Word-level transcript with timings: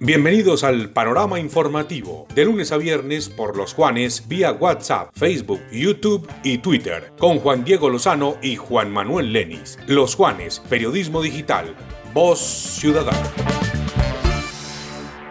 Bienvenidos 0.00 0.64
al 0.64 0.90
panorama 0.90 1.38
informativo, 1.38 2.26
de 2.34 2.46
lunes 2.46 2.72
a 2.72 2.78
viernes 2.78 3.28
por 3.28 3.56
los 3.56 3.74
Juanes 3.74 4.26
vía 4.26 4.52
WhatsApp, 4.52 5.10
Facebook, 5.12 5.60
YouTube 5.70 6.26
y 6.42 6.58
Twitter, 6.58 7.12
con 7.18 7.40
Juan 7.40 7.62
Diego 7.62 7.90
Lozano 7.90 8.38
y 8.40 8.56
Juan 8.56 8.90
Manuel 8.90 9.32
Lenis. 9.32 9.78
Los 9.86 10.14
Juanes, 10.14 10.62
periodismo 10.70 11.20
digital, 11.20 11.74
voz 12.14 12.38
ciudadana. 12.40 13.30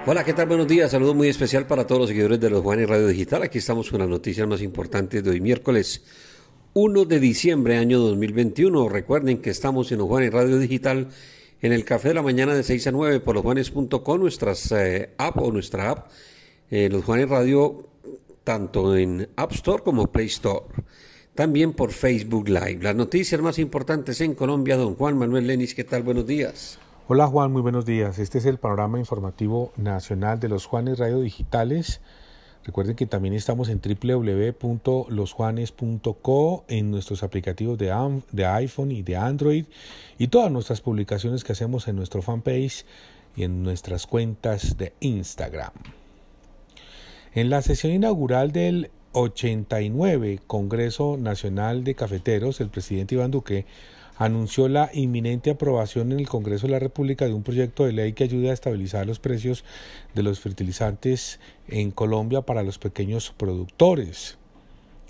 Hola, 0.06 0.24
¿qué 0.24 0.34
tal? 0.34 0.48
Buenos 0.48 0.68
días. 0.68 0.92
Saludo 0.92 1.14
muy 1.16 1.28
especial 1.28 1.66
para 1.66 1.88
todos 1.88 2.02
los 2.02 2.10
seguidores 2.10 2.40
de 2.40 2.50
los 2.50 2.62
Juanes 2.62 2.88
Radio 2.88 3.08
Digital. 3.08 3.44
Aquí 3.44 3.58
estamos 3.58 3.90
con 3.90 4.00
las 4.00 4.10
noticias 4.10 4.48
más 4.48 4.62
importantes 4.62 5.24
de 5.24 5.32
hoy, 5.32 5.42
miércoles 5.42 6.04
1 6.74 7.06
de 7.06 7.20
diciembre, 7.20 7.78
año 7.78 8.00
2021. 8.00 8.90
Recuerden 8.90 9.40
que 9.40 9.50
estamos 9.50 9.92
en 9.92 9.98
los 9.98 10.08
Juanes 10.08 10.32
Radio 10.32 10.60
Digital 10.60 11.08
en 11.62 11.74
el 11.74 11.86
café 11.86 12.10
de 12.10 12.14
la 12.14 12.22
mañana 12.22 12.54
de 12.54 12.64
6 12.64 12.88
a 12.88 12.92
9 12.92 13.20
por 13.20 13.36
losjuanes.com, 13.36 14.20
nuestras 14.20 14.72
eh, 14.72 15.14
app 15.18 15.38
o 15.38 15.52
nuestra 15.52 15.92
app, 15.92 16.08
eh, 16.70 16.90
Los 16.90 17.04
Juanes 17.04 17.30
Radio, 17.30 17.88
tanto 18.44 18.96
en 18.96 19.30
App 19.36 19.52
Store 19.54 19.84
como 19.84 20.08
Play 20.08 20.28
Store. 20.28 20.66
También 21.36 21.74
por 21.74 21.92
Facebook 21.92 22.50
Live. 22.50 22.80
Las 22.82 22.96
noticias 22.96 23.40
más 23.42 23.60
importantes 23.60 24.22
en 24.22 24.34
Colombia, 24.34 24.76
don 24.76 24.96
Juan 24.96 25.18
Manuel 25.18 25.46
Lenis, 25.46 25.76
¿qué 25.76 25.84
tal? 25.84 26.02
Buenos 26.02 26.26
días. 26.26 26.80
Hola 27.08 27.28
Juan, 27.28 27.52
muy 27.52 27.62
buenos 27.62 27.86
días. 27.86 28.20
Este 28.20 28.40
es 28.40 28.46
el 28.46 28.58
panorama 28.58 29.00
informativo 29.00 29.72
nacional 29.78 30.40
de 30.40 30.50
los 30.50 30.66
Juanes 30.66 31.00
Radio 31.00 31.22
Digitales. 31.22 32.02
Recuerden 32.68 32.96
que 32.98 33.06
también 33.06 33.34
estamos 33.34 33.70
en 33.70 33.80
www.losjuanes.co 33.80 36.66
en 36.68 36.92
nuestros 36.92 37.24
aplicativos 37.24 37.78
de, 37.78 38.22
de, 38.34 38.46
iPhone 38.46 38.92
y 38.92 39.04
de 39.04 39.16
Android 39.16 39.64
y 40.18 40.28
todas 40.28 40.52
nuestras 40.52 40.82
publicaciones 40.82 41.46
que 41.46 41.54
hacemos 41.54 41.88
en 41.88 41.96
nuestro 41.96 42.22
fanpage 42.22 42.84
y 43.38 43.44
en 43.44 43.64
nuestras 43.64 44.06
cuentas 44.06 44.78
de 44.78 44.92
Instagram. 45.00 45.72
En 47.34 47.50
la 47.50 47.62
sesión 47.62 47.94
inaugural 47.94 48.52
del 48.52 48.92
89 49.20 50.42
Congreso 50.46 51.18
Nacional 51.18 51.84
de 51.84 51.96
Cafeteros, 51.96 52.62
el 52.62 52.70
presidente 52.70 53.16
Iván 53.16 53.32
Duque 53.32 53.66
anunció 54.16 54.68
la 54.68 54.92
inminente 54.94 55.50
aprobación 55.50 56.12
en 56.12 56.20
el 56.20 56.30
Congreso 56.30 56.68
de 56.68 56.74
la 56.74 56.80
República 56.80 57.26
de 57.26 57.34
un 57.34 57.42
proyecto 57.42 57.86
de 57.86 57.94
ley 57.94 58.14
que 58.14 58.26
ayude 58.26 58.52
a 58.52 58.54
estabilizar 58.54 59.08
los 59.08 59.18
precios 59.18 59.64
de 60.14 60.22
los 60.22 60.40
fertilizantes 60.40 61.40
en 61.68 61.90
Colombia 61.90 62.44
para 62.44 62.62
los 62.62 62.78
pequeños 62.78 63.34
productores. 63.36 64.38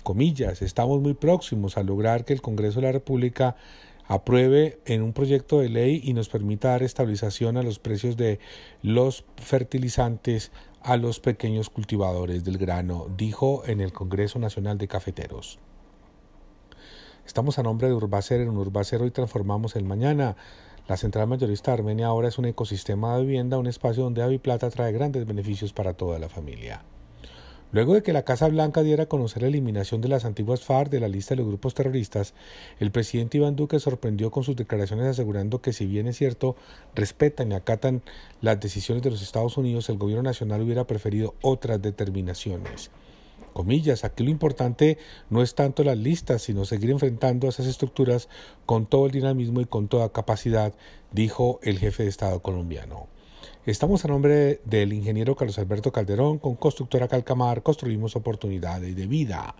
Comillas, 0.04 0.62
estamos 0.62 1.02
muy 1.02 1.12
próximos 1.12 1.76
a 1.76 1.82
lograr 1.82 2.24
que 2.24 2.32
el 2.32 2.40
Congreso 2.40 2.80
de 2.80 2.86
la 2.86 2.92
República 2.92 3.56
apruebe 4.06 4.78
en 4.86 5.02
un 5.02 5.12
proyecto 5.12 5.60
de 5.60 5.68
ley 5.68 6.00
y 6.02 6.14
nos 6.14 6.30
permita 6.30 6.70
dar 6.70 6.82
estabilización 6.82 7.58
a 7.58 7.62
los 7.62 7.78
precios 7.78 8.16
de 8.16 8.40
los 8.82 9.26
fertilizantes 9.36 10.50
a 10.82 10.96
los 10.96 11.20
pequeños 11.20 11.70
cultivadores 11.70 12.44
del 12.44 12.58
grano, 12.58 13.08
dijo 13.16 13.62
en 13.66 13.80
el 13.80 13.92
Congreso 13.92 14.38
Nacional 14.38 14.78
de 14.78 14.88
Cafeteros. 14.88 15.58
Estamos 17.26 17.58
a 17.58 17.62
nombre 17.62 17.88
de 17.88 17.94
Urbacer. 17.94 18.40
En 18.40 18.56
Urbacer 18.56 19.02
hoy 19.02 19.10
transformamos 19.10 19.76
el 19.76 19.84
mañana. 19.84 20.36
La 20.88 20.96
central 20.96 21.28
mayorista 21.28 21.72
de 21.72 21.78
Armenia 21.78 22.06
ahora 22.06 22.28
es 22.28 22.38
un 22.38 22.46
ecosistema 22.46 23.16
de 23.16 23.22
vivienda, 23.22 23.58
un 23.58 23.66
espacio 23.66 24.02
donde 24.02 24.22
Aviplata 24.22 24.70
trae 24.70 24.92
grandes 24.92 25.26
beneficios 25.26 25.74
para 25.74 25.92
toda 25.92 26.18
la 26.18 26.30
familia. 26.30 26.82
Luego 27.70 27.92
de 27.92 28.02
que 28.02 28.14
la 28.14 28.22
Casa 28.22 28.48
Blanca 28.48 28.82
diera 28.82 29.04
a 29.04 29.08
conocer 29.08 29.42
la 29.42 29.48
eliminación 29.48 30.00
de 30.00 30.08
las 30.08 30.24
antiguas 30.24 30.64
FARC 30.64 30.90
de 30.90 31.00
la 31.00 31.08
lista 31.08 31.34
de 31.34 31.40
los 31.40 31.48
grupos 31.48 31.74
terroristas, 31.74 32.32
el 32.80 32.90
presidente 32.90 33.36
Iván 33.36 33.56
Duque 33.56 33.78
sorprendió 33.78 34.30
con 34.30 34.42
sus 34.42 34.56
declaraciones 34.56 35.06
asegurando 35.06 35.60
que 35.60 35.74
si 35.74 35.84
bien 35.84 36.06
es 36.06 36.16
cierto 36.16 36.56
respetan 36.94 37.52
y 37.52 37.54
acatan 37.54 38.00
las 38.40 38.58
decisiones 38.58 39.02
de 39.02 39.10
los 39.10 39.20
Estados 39.20 39.58
Unidos, 39.58 39.90
el 39.90 39.98
gobierno 39.98 40.22
nacional 40.22 40.62
hubiera 40.62 40.86
preferido 40.86 41.34
otras 41.42 41.82
determinaciones 41.82 42.90
comillas. 43.52 44.04
Aquí 44.04 44.22
lo 44.22 44.30
importante 44.30 44.98
no 45.28 45.42
es 45.42 45.54
tanto 45.54 45.84
las 45.84 45.98
listas, 45.98 46.42
sino 46.42 46.64
seguir 46.64 46.90
enfrentando 46.90 47.48
a 47.48 47.50
esas 47.50 47.66
estructuras 47.66 48.28
con 48.66 48.86
todo 48.86 49.06
el 49.06 49.12
dinamismo 49.12 49.60
y 49.60 49.66
con 49.66 49.88
toda 49.88 50.10
capacidad, 50.10 50.72
dijo 51.12 51.58
el 51.62 51.78
jefe 51.78 52.04
de 52.04 52.08
Estado 52.08 52.40
colombiano. 52.40 53.08
Estamos 53.68 54.02
a 54.02 54.08
nombre 54.08 54.62
del 54.64 54.94
ingeniero 54.94 55.36
Carlos 55.36 55.58
Alberto 55.58 55.92
Calderón, 55.92 56.38
con 56.38 56.54
Constructora 56.54 57.06
Calcamar, 57.06 57.62
construimos 57.62 58.16
oportunidades 58.16 58.96
de 58.96 59.06
vida. 59.06 59.54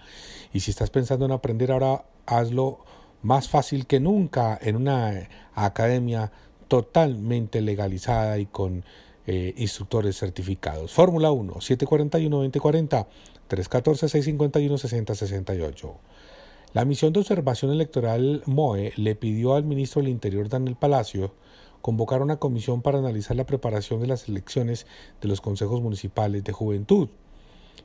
Y 0.51 0.61
si 0.61 0.71
estás 0.71 0.89
pensando 0.89 1.27
en 1.27 1.33
aprender 1.33 1.71
ahora, 1.71 2.07
hazlo 2.25 2.79
más 3.21 3.51
fácil 3.51 3.87
que 3.87 4.01
nunca 4.01 4.59
en 4.63 4.77
una 4.77 5.29
academia 5.53 6.33
totalmente 6.69 7.61
legalizada 7.61 8.39
y 8.39 8.47
con 8.47 8.83
eh, 9.27 9.53
instructores 9.59 10.17
certificados. 10.17 10.91
Fórmula 10.91 11.31
1, 11.31 11.57
741-2040, 11.57 13.07
314-651-6068. 13.51 15.97
La 16.73 16.87
misión 16.87 17.13
de 17.13 17.21
observación 17.21 17.73
electoral 17.73 18.43
MOE 18.47 18.95
le 18.97 19.15
pidió 19.17 19.55
al 19.55 19.65
ministro 19.65 20.01
del 20.01 20.11
Interior 20.11 20.49
Daniel 20.49 20.77
Palacio 20.77 21.35
convocar 21.83 22.23
una 22.23 22.37
comisión 22.37 22.83
para 22.83 22.99
analizar 22.99 23.37
la 23.37 23.47
preparación 23.47 24.01
de 24.01 24.07
las 24.07 24.29
elecciones 24.29 24.87
de 25.21 25.29
los 25.29 25.41
consejos 25.41 25.81
municipales 25.81 26.45
de 26.45 26.53
juventud. 26.53 27.09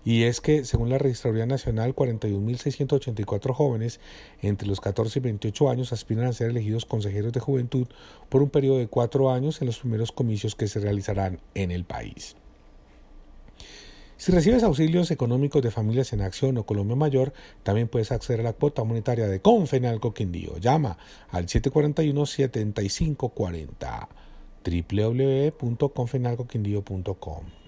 Y 0.05 0.23
es 0.23 0.41
que, 0.41 0.65
según 0.65 0.89
la 0.89 0.97
Registraduría 0.97 1.45
Nacional, 1.45 1.95
41.684 1.95 3.53
jóvenes 3.53 3.99
entre 4.41 4.67
los 4.67 4.81
14 4.81 5.19
y 5.19 5.21
28 5.21 5.69
años 5.69 5.93
aspiran 5.93 6.25
a 6.25 6.33
ser 6.33 6.49
elegidos 6.49 6.85
consejeros 6.85 7.31
de 7.31 7.39
juventud 7.39 7.87
por 8.29 8.43
un 8.43 8.49
periodo 8.49 8.79
de 8.79 8.87
cuatro 8.87 9.31
años 9.31 9.61
en 9.61 9.67
los 9.67 9.79
primeros 9.79 10.11
comicios 10.11 10.55
que 10.55 10.67
se 10.67 10.79
realizarán 10.79 11.39
en 11.53 11.71
el 11.71 11.85
país. 11.85 12.35
Si 14.23 14.31
recibes 14.31 14.63
auxilios 14.63 15.11
económicos 15.11 15.61
de 15.61 15.69
Familias 15.69 16.13
en 16.13 16.21
Acción 16.21 16.57
o 16.57 16.63
Colombia 16.63 16.95
Mayor, 16.95 17.33
también 17.61 17.89
puedes 17.89 18.13
acceder 18.13 18.39
a 18.39 18.43
la 18.43 18.53
cuota 18.53 18.85
monetaria 18.85 19.27
de 19.27 19.41
Confenalco 19.41 20.13
Quindío. 20.13 20.57
Llama 20.59 20.97
al 21.29 21.47
741-7540 21.47 24.07
www.confenalcoquindío.com. 24.63 27.62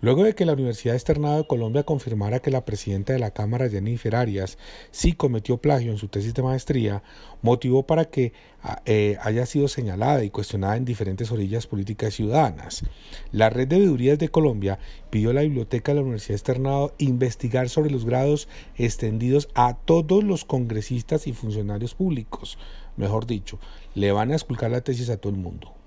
Luego 0.00 0.22
de 0.22 0.36
que 0.36 0.44
la 0.44 0.52
Universidad 0.52 0.94
Externado 0.94 1.38
de 1.38 1.46
Colombia 1.48 1.82
confirmara 1.82 2.38
que 2.38 2.52
la 2.52 2.64
presidenta 2.64 3.12
de 3.12 3.18
la 3.18 3.32
Cámara, 3.32 3.68
Jennifer 3.68 4.14
Arias, 4.14 4.56
sí 4.92 5.12
cometió 5.12 5.56
plagio 5.56 5.90
en 5.90 5.98
su 5.98 6.06
tesis 6.06 6.34
de 6.34 6.42
maestría, 6.44 7.02
motivó 7.42 7.84
para 7.84 8.04
que 8.04 8.32
ah, 8.62 8.80
eh, 8.86 9.16
haya 9.22 9.44
sido 9.44 9.66
señalada 9.66 10.22
y 10.22 10.30
cuestionada 10.30 10.76
en 10.76 10.84
diferentes 10.84 11.32
orillas 11.32 11.66
políticas 11.66 12.14
ciudadanas. 12.14 12.84
La 13.32 13.50
Red 13.50 13.66
de 13.66 13.80
Veedurías 13.80 14.20
de 14.20 14.28
Colombia 14.28 14.78
pidió 15.10 15.30
a 15.30 15.34
la 15.34 15.42
Biblioteca 15.42 15.90
de 15.90 15.96
la 15.96 16.02
Universidad 16.02 16.36
Externado 16.36 16.94
investigar 16.98 17.68
sobre 17.68 17.90
los 17.90 18.04
grados 18.04 18.48
extendidos 18.76 19.48
a 19.54 19.74
todos 19.74 20.22
los 20.22 20.44
congresistas 20.44 21.26
y 21.26 21.32
funcionarios 21.32 21.96
públicos. 21.96 22.56
Mejor 22.96 23.26
dicho, 23.26 23.58
le 23.96 24.12
van 24.12 24.30
a 24.30 24.36
esculcar 24.36 24.70
la 24.70 24.80
tesis 24.80 25.10
a 25.10 25.16
todo 25.16 25.32
el 25.32 25.40
mundo. 25.40 25.77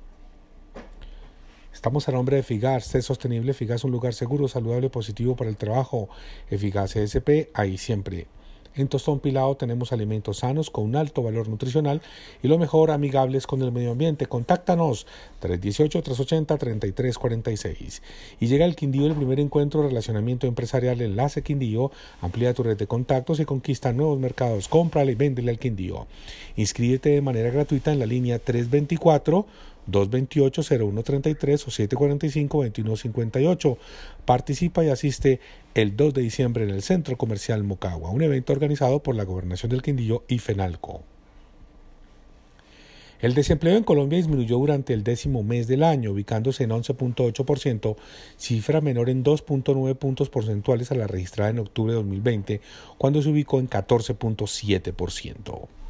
Estamos 1.82 2.08
a 2.08 2.12
nombre 2.12 2.36
de 2.36 2.44
FIGAR, 2.44 2.84
ser 2.84 3.02
sostenible, 3.02 3.56
FIGAR 3.56 3.78
es 3.78 3.84
un 3.84 3.90
lugar 3.90 4.14
seguro, 4.14 4.48
saludable, 4.48 4.92
positivo 4.92 5.36
para 5.36 5.50
el 5.50 5.58
trabajo. 5.58 6.10
Eficaz 6.52 6.94
CSP, 6.94 7.50
ahí 7.56 7.80
siempre. 7.80 8.28
En 8.76 8.88
Tostón 8.88 9.20
Pilado 9.20 9.56
tenemos 9.56 9.92
alimentos 9.92 10.38
sanos 10.38 10.70
con 10.70 10.86
un 10.86 10.96
alto 10.96 11.24
valor 11.24 11.50
nutricional 11.50 12.02
y 12.42 12.48
lo 12.48 12.58
mejor 12.58 12.90
amigables 12.92 13.46
con 13.48 13.62
el 13.64 13.72
medio 13.72 13.92
ambiente. 13.92 14.28
Contáctanos 14.28 15.08
318-380-3346. 15.42 18.02
Y 18.40 18.48
llega 18.48 18.66
el 18.66 18.76
Quindío 18.76 19.08
el 19.08 19.16
primer 19.16 19.40
encuentro 19.42 19.82
de 19.82 19.90
relacionamiento 19.90 20.48
empresarial 20.48 21.02
Enlace 21.02 21.42
Quindío. 21.42 21.92
Amplía 22.22 22.54
tu 22.54 22.64
red 22.64 22.78
de 22.78 22.88
contactos 22.88 23.42
y 23.42 23.46
conquista 23.46 23.92
nuevos 23.92 24.20
mercados. 24.20 24.70
Cómprale 24.70 25.12
y 25.14 25.16
véndele 25.16 25.52
al 25.52 25.60
Quindío. 25.60 26.08
Inscríbete 26.56 27.10
de 27.10 27.22
manera 27.22 27.50
gratuita 27.50 27.92
en 27.92 28.00
la 28.00 28.06
línea 28.06 28.40
324 28.40 29.46
228-0133 29.90 31.64
o 31.66 31.72
745-2158. 31.72 33.78
Participa 34.26 34.84
y 34.84 34.90
asiste 34.90 35.40
el 35.74 35.96
2 35.96 36.14
de 36.14 36.22
diciembre 36.22 36.64
en 36.64 36.72
el 36.72 36.82
Centro 36.82 37.18
Comercial 37.18 37.64
Mocagua, 37.64 38.12
un 38.12 38.22
evento 38.22 38.54
organizado 38.54 39.02
por 39.02 39.16
la 39.16 39.24
Gobernación 39.24 39.70
del 39.70 39.82
Quindío 39.82 40.24
y 40.28 40.40
FENALCO. 40.40 41.04
El 43.22 43.36
desempleo 43.36 43.78
en 43.78 43.84
Colombia 43.84 44.18
disminuyó 44.18 44.58
durante 44.58 44.94
el 44.94 45.04
décimo 45.04 45.44
mes 45.44 45.68
del 45.68 45.84
año, 45.84 46.12
ubicándose 46.12 46.64
en 46.64 46.72
11.8%, 46.72 47.96
cifra 48.36 48.82
menor 48.82 49.12
en 49.12 49.24
2.9 49.24 49.96
puntos 49.96 50.30
porcentuales 50.30 50.92
a 50.92 50.96
la 50.96 51.06
registrada 51.06 51.52
en 51.52 51.60
octubre 51.60 51.94
de 51.94 51.98
2020, 51.98 52.62
cuando 52.98 53.22
se 53.22 53.30
ubicó 53.30 53.60
en 53.60 53.70
14.7%. 53.70 55.81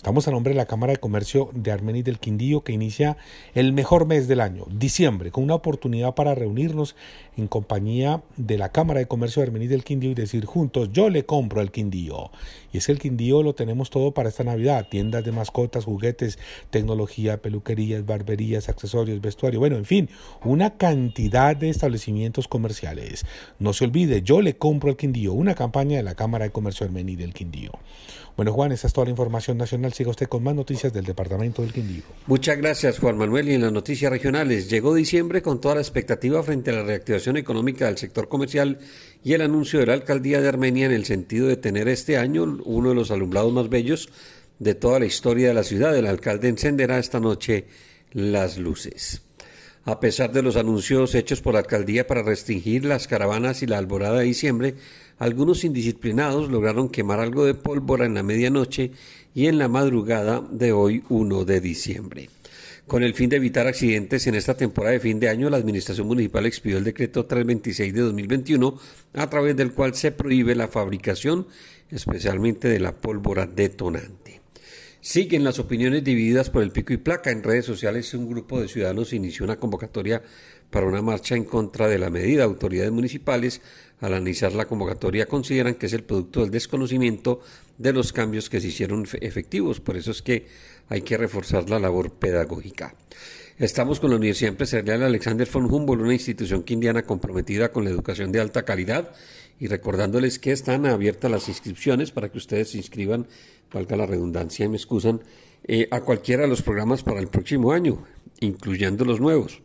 Estamos 0.00 0.26
a 0.26 0.30
nombre 0.30 0.54
de 0.54 0.56
la 0.56 0.64
Cámara 0.64 0.94
de 0.94 0.98
Comercio 0.98 1.50
de 1.52 1.72
Armenia 1.72 2.02
del 2.02 2.18
Quindío 2.18 2.62
que 2.64 2.72
inicia 2.72 3.18
el 3.52 3.74
mejor 3.74 4.06
mes 4.06 4.28
del 4.28 4.40
año, 4.40 4.64
diciembre, 4.70 5.30
con 5.30 5.44
una 5.44 5.54
oportunidad 5.54 6.14
para 6.14 6.34
reunirnos 6.34 6.96
en 7.36 7.48
compañía 7.48 8.22
de 8.38 8.56
la 8.56 8.70
Cámara 8.70 9.00
de 9.00 9.06
Comercio 9.06 9.42
de 9.42 9.48
Armenia 9.48 9.68
del 9.68 9.84
Quindío 9.84 10.12
y 10.12 10.14
decir 10.14 10.46
juntos, 10.46 10.88
yo 10.90 11.10
le 11.10 11.26
compro 11.26 11.60
el 11.60 11.70
Quindío. 11.70 12.30
Y 12.72 12.78
es 12.78 12.86
que 12.86 12.92
el 12.92 12.98
Quindío 12.98 13.42
lo 13.42 13.54
tenemos 13.54 13.90
todo 13.90 14.12
para 14.12 14.30
esta 14.30 14.42
Navidad, 14.42 14.86
tiendas 14.90 15.22
de 15.22 15.32
mascotas, 15.32 15.84
juguetes, 15.84 16.38
tecnología, 16.70 17.42
peluquerías, 17.42 18.06
barberías, 18.06 18.70
accesorios, 18.70 19.20
vestuario, 19.20 19.60
bueno, 19.60 19.76
en 19.76 19.84
fin, 19.84 20.08
una 20.42 20.78
cantidad 20.78 21.54
de 21.54 21.68
establecimientos 21.68 22.48
comerciales. 22.48 23.26
No 23.58 23.74
se 23.74 23.84
olvide, 23.84 24.22
yo 24.22 24.40
le 24.40 24.56
compro 24.56 24.88
el 24.88 24.96
Quindío, 24.96 25.34
una 25.34 25.54
campaña 25.54 25.98
de 25.98 26.04
la 26.04 26.14
Cámara 26.14 26.46
de 26.46 26.52
Comercio 26.52 26.86
de 26.86 26.88
Armenia 26.88 27.18
del 27.18 27.34
Quindío. 27.34 27.72
Bueno, 28.36 28.52
Juan, 28.52 28.72
esa 28.72 28.86
es 28.86 28.92
toda 28.92 29.04
la 29.04 29.10
información 29.10 29.58
nacional. 29.58 29.92
Siga 29.92 30.10
usted 30.10 30.28
con 30.28 30.42
más 30.42 30.54
noticias 30.54 30.92
del 30.92 31.04
Departamento 31.04 31.62
del 31.62 31.72
Quindío. 31.72 32.02
Muchas 32.26 32.56
gracias, 32.56 32.98
Juan 32.98 33.18
Manuel. 33.18 33.48
Y 33.48 33.54
en 33.54 33.62
las 33.62 33.72
noticias 33.72 34.10
regionales, 34.10 34.70
llegó 34.70 34.94
diciembre 34.94 35.42
con 35.42 35.60
toda 35.60 35.76
la 35.76 35.80
expectativa 35.80 36.42
frente 36.42 36.70
a 36.70 36.74
la 36.74 36.82
reactivación 36.82 37.36
económica 37.36 37.86
del 37.86 37.98
sector 37.98 38.28
comercial 38.28 38.78
y 39.22 39.34
el 39.34 39.42
anuncio 39.42 39.80
de 39.80 39.86
la 39.86 39.92
alcaldía 39.94 40.40
de 40.40 40.48
Armenia 40.48 40.86
en 40.86 40.92
el 40.92 41.04
sentido 41.04 41.48
de 41.48 41.56
tener 41.56 41.88
este 41.88 42.16
año 42.16 42.58
uno 42.64 42.90
de 42.90 42.94
los 42.94 43.10
alumbrados 43.10 43.52
más 43.52 43.68
bellos 43.68 44.08
de 44.58 44.74
toda 44.74 44.98
la 44.98 45.06
historia 45.06 45.48
de 45.48 45.54
la 45.54 45.64
ciudad. 45.64 45.96
El 45.96 46.06
alcalde 46.06 46.48
encenderá 46.48 46.98
esta 46.98 47.20
noche 47.20 47.66
las 48.12 48.58
luces. 48.58 49.22
A 49.84 49.98
pesar 49.98 50.30
de 50.32 50.42
los 50.42 50.56
anuncios 50.56 51.14
hechos 51.14 51.40
por 51.40 51.54
la 51.54 51.60
alcaldía 51.60 52.06
para 52.06 52.22
restringir 52.22 52.84
las 52.84 53.08
caravanas 53.08 53.62
y 53.62 53.66
la 53.66 53.78
alborada 53.78 54.18
de 54.18 54.26
diciembre, 54.26 54.74
algunos 55.18 55.64
indisciplinados 55.64 56.50
lograron 56.50 56.90
quemar 56.90 57.18
algo 57.18 57.46
de 57.46 57.54
pólvora 57.54 58.04
en 58.04 58.14
la 58.14 58.22
medianoche 58.22 58.90
y 59.34 59.46
en 59.46 59.58
la 59.58 59.68
madrugada 59.68 60.46
de 60.50 60.72
hoy 60.72 61.02
1 61.08 61.44
de 61.46 61.60
diciembre. 61.60 62.28
Con 62.86 63.02
el 63.02 63.14
fin 63.14 63.30
de 63.30 63.36
evitar 63.36 63.66
accidentes 63.66 64.26
en 64.26 64.34
esta 64.34 64.56
temporada 64.56 64.92
de 64.92 65.00
fin 65.00 65.20
de 65.20 65.28
año, 65.28 65.48
la 65.48 65.56
Administración 65.56 66.08
Municipal 66.08 66.44
expidió 66.44 66.76
el 66.76 66.84
decreto 66.84 67.24
326 67.24 67.94
de 67.94 68.00
2021, 68.00 68.78
a 69.14 69.30
través 69.30 69.56
del 69.56 69.72
cual 69.72 69.94
se 69.94 70.12
prohíbe 70.12 70.54
la 70.56 70.68
fabricación, 70.68 71.46
especialmente 71.88 72.68
de 72.68 72.80
la 72.80 72.96
pólvora 72.96 73.46
detonante. 73.46 74.39
Siguen 75.02 75.44
las 75.44 75.58
opiniones 75.58 76.04
divididas 76.04 76.50
por 76.50 76.62
el 76.62 76.72
pico 76.72 76.92
y 76.92 76.98
placa. 76.98 77.30
En 77.30 77.42
redes 77.42 77.64
sociales 77.64 78.12
un 78.12 78.28
grupo 78.28 78.60
de 78.60 78.68
ciudadanos 78.68 79.14
inició 79.14 79.44
una 79.46 79.56
convocatoria 79.56 80.22
para 80.70 80.86
una 80.86 81.00
marcha 81.00 81.36
en 81.36 81.44
contra 81.44 81.88
de 81.88 81.98
la 81.98 82.10
medida. 82.10 82.44
Autoridades 82.44 82.92
municipales, 82.92 83.62
al 84.02 84.12
analizar 84.12 84.52
la 84.52 84.66
convocatoria, 84.66 85.24
consideran 85.24 85.76
que 85.76 85.86
es 85.86 85.94
el 85.94 86.02
producto 86.02 86.42
del 86.42 86.50
desconocimiento 86.50 87.40
de 87.78 87.94
los 87.94 88.12
cambios 88.12 88.50
que 88.50 88.60
se 88.60 88.68
hicieron 88.68 89.06
efectivos. 89.22 89.80
Por 89.80 89.96
eso 89.96 90.10
es 90.10 90.20
que 90.20 90.46
hay 90.90 91.00
que 91.00 91.16
reforzar 91.16 91.70
la 91.70 91.78
labor 91.78 92.12
pedagógica. 92.12 92.94
Estamos 93.58 94.00
con 94.00 94.10
la 94.10 94.16
Universidad 94.16 94.50
Empresarial 94.50 95.02
Alexander 95.02 95.48
von 95.50 95.64
Humboldt, 95.64 96.02
una 96.02 96.12
institución 96.12 96.62
quindiana 96.62 97.04
comprometida 97.04 97.72
con 97.72 97.84
la 97.84 97.90
educación 97.90 98.32
de 98.32 98.40
alta 98.40 98.66
calidad 98.66 99.14
y 99.60 99.68
recordándoles 99.68 100.38
que 100.38 100.50
están 100.50 100.86
abiertas 100.86 101.30
las 101.30 101.48
inscripciones 101.48 102.10
para 102.10 102.30
que 102.30 102.38
ustedes 102.38 102.70
se 102.70 102.78
inscriban 102.78 103.26
valga 103.72 103.96
la 103.96 104.06
redundancia 104.06 104.68
me 104.68 104.76
excusan, 104.76 105.20
eh, 105.64 105.88
a 105.90 106.00
cualquiera 106.00 106.42
de 106.42 106.48
los 106.48 106.62
programas 106.62 107.02
para 107.02 107.20
el 107.20 107.28
próximo 107.28 107.72
año, 107.72 108.04
incluyendo 108.40 109.04
los 109.04 109.20
nuevos, 109.20 109.62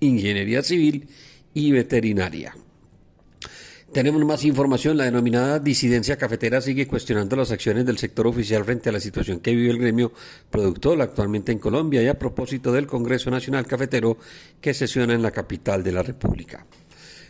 ingeniería 0.00 0.62
civil 0.62 1.08
y 1.54 1.70
veterinaria. 1.70 2.54
Tenemos 3.92 4.24
más 4.24 4.42
información. 4.46 4.96
La 4.96 5.04
denominada 5.04 5.58
disidencia 5.58 6.16
cafetera 6.16 6.62
sigue 6.62 6.86
cuestionando 6.86 7.36
las 7.36 7.50
acciones 7.50 7.84
del 7.84 7.98
sector 7.98 8.26
oficial 8.26 8.64
frente 8.64 8.88
a 8.88 8.92
la 8.92 9.00
situación 9.00 9.40
que 9.40 9.54
vive 9.54 9.70
el 9.70 9.78
gremio 9.78 10.12
productor 10.50 11.00
actualmente 11.02 11.52
en 11.52 11.58
Colombia 11.58 12.02
y 12.02 12.08
a 12.08 12.18
propósito 12.18 12.72
del 12.72 12.86
Congreso 12.86 13.30
Nacional 13.30 13.66
Cafetero 13.66 14.16
que 14.62 14.72
sesiona 14.72 15.12
en 15.12 15.20
la 15.20 15.30
capital 15.30 15.84
de 15.84 15.92
la 15.92 16.02
República. 16.02 16.64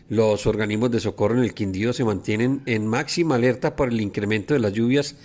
Los 0.08 0.46
organismos 0.46 0.90
de 0.90 1.00
socorro 1.00 1.37
en 1.38 1.44
el 1.44 1.54
Quindío 1.54 1.93
se 1.93 2.04
mantienen 2.04 2.62
en 2.66 2.87
máxima 2.87 3.37
alerta 3.37 3.76
por 3.76 3.88
el 3.88 4.00
incremento 4.00 4.54
de 4.54 4.60
las 4.60 4.72
lluvias 4.72 5.16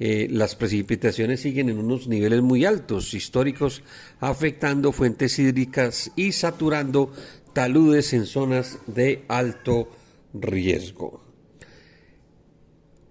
eh, 0.00 0.28
las 0.30 0.54
precipitaciones 0.54 1.40
siguen 1.40 1.68
en 1.70 1.78
unos 1.78 2.06
niveles 2.06 2.40
muy 2.40 2.64
altos, 2.64 3.14
históricos, 3.14 3.82
afectando 4.20 4.92
fuentes 4.92 5.38
hídricas 5.38 6.12
y 6.14 6.32
saturando 6.32 7.12
taludes 7.52 8.12
en 8.12 8.26
zonas 8.26 8.78
de 8.86 9.24
alto 9.26 9.88
riesgo. 10.32 11.27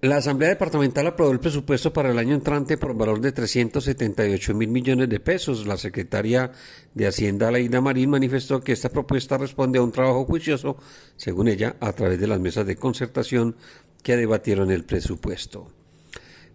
La 0.01 0.17
Asamblea 0.17 0.49
Departamental 0.49 1.07
aprobó 1.07 1.31
el 1.31 1.39
presupuesto 1.39 1.91
para 1.91 2.11
el 2.11 2.19
año 2.19 2.35
entrante 2.35 2.77
por 2.77 2.95
valor 2.95 3.19
de 3.19 3.31
378 3.31 4.53
mil 4.53 4.69
millones 4.69 5.09
de 5.09 5.19
pesos. 5.19 5.65
La 5.65 5.75
secretaria 5.75 6.51
de 6.93 7.07
Hacienda, 7.07 7.49
Laida 7.49 7.81
Marín, 7.81 8.11
manifestó 8.11 8.61
que 8.61 8.73
esta 8.73 8.89
propuesta 8.89 9.39
responde 9.39 9.79
a 9.79 9.81
un 9.81 9.91
trabajo 9.91 10.23
juicioso, 10.25 10.77
según 11.15 11.47
ella, 11.47 11.77
a 11.79 11.93
través 11.93 12.19
de 12.19 12.27
las 12.27 12.39
mesas 12.39 12.67
de 12.67 12.75
concertación 12.75 13.55
que 14.03 14.17
debatieron 14.17 14.69
el 14.69 14.85
presupuesto. 14.85 15.71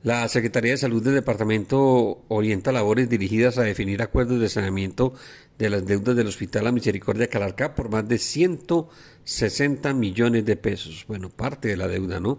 La 0.05 0.29
Secretaría 0.29 0.73
de 0.73 0.79
Salud 0.79 1.03
del 1.03 1.15
Departamento 1.15 2.23
orienta 2.29 2.71
labores 2.71 3.09
dirigidas 3.09 3.59
a 3.59 3.63
definir 3.63 4.03
acuerdos 4.03 4.39
de 4.39 4.49
saneamiento 4.49 5.15
de 5.59 5.69
las 5.69 5.85
deudas 5.85 6.15
del 6.15 6.29
Hospital 6.29 6.65
La 6.65 6.73
Misericordia 6.73 7.27
Calarcá 7.27 7.75
por 7.75 7.91
más 7.91 8.09
de 8.09 8.19
160 8.19 9.95
millones 9.95 10.45
de 10.45 10.57
pesos. 10.57 11.05
Bueno, 11.09 11.29
parte 11.29 11.67
de 11.67 11.77
la 11.77 11.89
deuda, 11.89 12.21
¿no? 12.21 12.39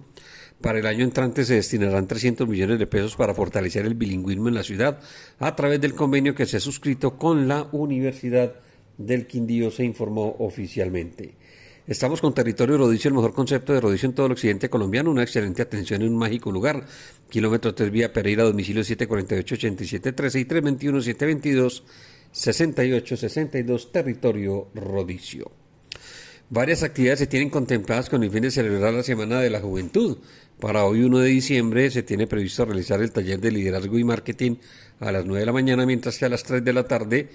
Para 0.63 0.79
el 0.79 0.85
año 0.85 1.03
entrante 1.03 1.43
se 1.43 1.55
destinarán 1.55 2.07
300 2.07 2.47
millones 2.47 2.79
de 2.79 2.87
pesos 2.87 3.17
para 3.17 3.33
fortalecer 3.33 3.85
el 3.85 3.95
bilingüismo 3.95 4.47
en 4.47 4.53
la 4.53 4.63
ciudad 4.63 4.97
a 5.39 5.57
través 5.57 5.81
del 5.81 5.93
convenio 5.93 6.33
que 6.33 6.45
se 6.45 6.55
ha 6.55 6.61
suscrito 6.61 7.17
con 7.17 7.49
la 7.49 7.67
Universidad 7.73 8.53
del 8.97 9.27
Quindío, 9.27 9.71
se 9.71 9.83
informó 9.83 10.37
oficialmente. 10.39 11.33
Estamos 11.85 12.21
con 12.21 12.33
Territorio 12.33 12.77
Rodicio, 12.77 13.09
el 13.09 13.15
mejor 13.15 13.33
concepto 13.33 13.73
de 13.73 13.81
rodicio 13.81 14.07
en 14.07 14.15
todo 14.15 14.27
el 14.27 14.31
occidente 14.31 14.69
colombiano, 14.69 15.11
una 15.11 15.23
excelente 15.23 15.61
atención 15.61 16.01
en 16.01 16.13
un 16.13 16.17
mágico 16.17 16.49
lugar. 16.49 16.85
Kilómetro 17.29 17.75
3 17.75 17.91
vía 17.91 18.13
Pereira, 18.13 18.45
domicilio 18.45 18.83
748-8713 18.83 20.39
y 20.39 20.45
321-722-6862, 22.31 23.91
Territorio 23.91 24.69
Rodicio. 24.73 25.62
Varias 26.53 26.83
actividades 26.83 27.17
se 27.17 27.25
tienen 27.25 27.49
contempladas 27.49 28.11
con 28.11 28.21
el 28.21 28.29
fin 28.29 28.43
de 28.43 28.51
celebrar 28.51 28.93
la 28.93 29.01
Semana 29.01 29.41
de 29.41 29.49
la 29.49 29.59
Juventud. 29.59 30.19
Para 30.59 30.85
hoy 30.85 31.01
1 31.01 31.17
de 31.17 31.29
diciembre 31.29 31.89
se 31.89 32.03
tiene 32.03 32.27
previsto 32.27 32.63
realizar 32.63 33.01
el 33.01 33.11
taller 33.11 33.39
de 33.39 33.49
liderazgo 33.49 33.97
y 33.97 34.03
marketing 34.03 34.57
a 34.99 35.11
las 35.11 35.25
9 35.25 35.39
de 35.39 35.45
la 35.47 35.51
mañana, 35.51 35.87
mientras 35.87 36.19
que 36.19 36.25
a 36.25 36.29
las 36.29 36.43
3 36.43 36.63
de 36.63 36.73
la 36.73 36.83
tarde 36.83 37.29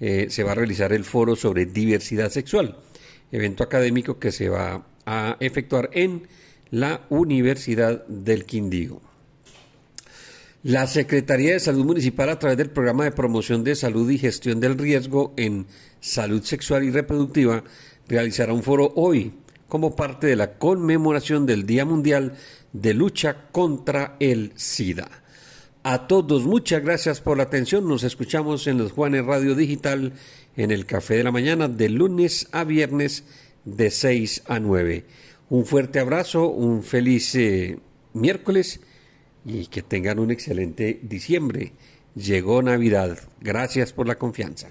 eh, 0.00 0.26
se 0.28 0.42
va 0.42 0.50
a 0.50 0.54
realizar 0.56 0.92
el 0.92 1.04
foro 1.04 1.36
sobre 1.36 1.66
diversidad 1.66 2.30
sexual 2.30 2.76
evento 3.30 3.62
académico 3.62 4.18
que 4.18 4.32
se 4.32 4.48
va 4.48 4.84
a 5.06 5.36
efectuar 5.38 5.90
en 5.92 6.26
la 6.72 7.02
Universidad 7.10 8.04
del 8.08 8.44
Quindío. 8.44 9.00
La 10.64 10.88
Secretaría 10.88 11.52
de 11.52 11.60
Salud 11.60 11.84
Municipal, 11.84 12.28
a 12.28 12.40
través 12.40 12.58
del 12.58 12.70
Programa 12.70 13.04
de 13.04 13.12
Promoción 13.12 13.62
de 13.62 13.76
Salud 13.76 14.10
y 14.10 14.18
Gestión 14.18 14.58
del 14.58 14.76
Riesgo 14.76 15.32
en 15.36 15.66
Salud 16.00 16.42
Sexual 16.42 16.84
y 16.84 16.90
Reproductiva, 16.90 17.62
realizará 18.08 18.52
un 18.52 18.62
foro 18.62 18.92
hoy 18.96 19.32
como 19.68 19.96
parte 19.96 20.26
de 20.26 20.36
la 20.36 20.58
conmemoración 20.58 21.46
del 21.46 21.66
Día 21.66 21.84
Mundial 21.84 22.34
de 22.72 22.94
Lucha 22.94 23.48
contra 23.50 24.16
el 24.20 24.52
SIDA. 24.56 25.08
A 25.82 26.06
todos, 26.06 26.44
muchas 26.44 26.82
gracias 26.82 27.20
por 27.20 27.36
la 27.36 27.42
atención. 27.42 27.86
Nos 27.86 28.04
escuchamos 28.04 28.66
en 28.66 28.78
los 28.78 28.92
Juanes 28.92 29.24
Radio 29.24 29.54
Digital 29.54 30.12
en 30.56 30.70
el 30.70 30.86
Café 30.86 31.16
de 31.16 31.24
la 31.24 31.32
Mañana 31.32 31.68
de 31.68 31.88
lunes 31.88 32.48
a 32.52 32.64
viernes 32.64 33.24
de 33.64 33.90
6 33.90 34.44
a 34.46 34.60
9. 34.60 35.04
Un 35.50 35.66
fuerte 35.66 35.98
abrazo, 35.98 36.48
un 36.48 36.82
feliz 36.82 37.34
eh, 37.34 37.78
miércoles 38.14 38.80
y 39.44 39.66
que 39.66 39.82
tengan 39.82 40.18
un 40.18 40.30
excelente 40.30 41.00
diciembre. 41.02 41.72
Llegó 42.14 42.62
Navidad. 42.62 43.18
Gracias 43.40 43.92
por 43.92 44.06
la 44.06 44.16
confianza. 44.16 44.70